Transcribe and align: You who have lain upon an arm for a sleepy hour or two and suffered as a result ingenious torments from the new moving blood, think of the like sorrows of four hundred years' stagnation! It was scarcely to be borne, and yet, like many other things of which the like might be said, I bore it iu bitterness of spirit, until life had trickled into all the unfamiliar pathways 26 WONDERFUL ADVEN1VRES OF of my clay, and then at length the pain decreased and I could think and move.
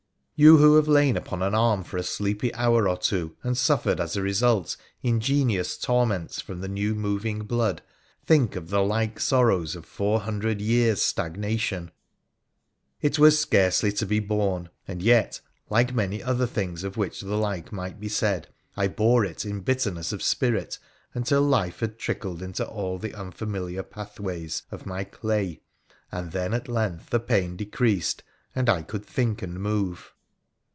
You 0.43 0.57
who 0.57 0.75
have 0.77 0.87
lain 0.87 1.17
upon 1.17 1.43
an 1.43 1.53
arm 1.53 1.83
for 1.83 1.97
a 1.99 2.03
sleepy 2.03 2.51
hour 2.55 2.89
or 2.89 2.97
two 2.97 3.37
and 3.43 3.55
suffered 3.55 3.99
as 3.99 4.15
a 4.17 4.23
result 4.23 4.75
ingenious 5.03 5.77
torments 5.77 6.41
from 6.41 6.61
the 6.61 6.67
new 6.67 6.95
moving 6.95 7.43
blood, 7.43 7.83
think 8.25 8.55
of 8.55 8.71
the 8.71 8.81
like 8.81 9.19
sorrows 9.19 9.75
of 9.75 9.85
four 9.85 10.21
hundred 10.21 10.59
years' 10.59 10.99
stagnation! 11.03 11.91
It 13.01 13.19
was 13.19 13.37
scarcely 13.39 13.91
to 13.91 14.05
be 14.07 14.19
borne, 14.19 14.69
and 14.87 15.03
yet, 15.03 15.41
like 15.69 15.93
many 15.93 16.23
other 16.23 16.47
things 16.47 16.83
of 16.83 16.97
which 16.97 17.21
the 17.21 17.35
like 17.37 17.71
might 17.71 17.99
be 17.99 18.09
said, 18.09 18.47
I 18.75 18.87
bore 18.87 19.23
it 19.23 19.45
iu 19.45 19.61
bitterness 19.61 20.11
of 20.11 20.23
spirit, 20.23 20.79
until 21.13 21.43
life 21.43 21.81
had 21.81 21.99
trickled 21.99 22.41
into 22.41 22.65
all 22.67 22.97
the 22.97 23.13
unfamiliar 23.13 23.83
pathways 23.83 24.63
26 24.69 24.71
WONDERFUL 24.71 24.73
ADVEN1VRES 24.73 24.73
OF 24.73 24.81
of 24.81 24.87
my 24.87 25.03
clay, 25.03 25.61
and 26.11 26.31
then 26.31 26.55
at 26.55 26.67
length 26.67 27.11
the 27.11 27.19
pain 27.19 27.55
decreased 27.55 28.23
and 28.55 28.69
I 28.69 28.81
could 28.81 29.05
think 29.05 29.43
and 29.43 29.59
move. 29.59 30.15